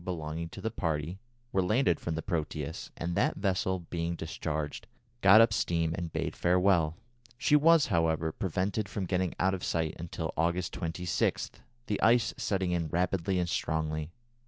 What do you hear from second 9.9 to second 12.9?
until August 26, the ice setting in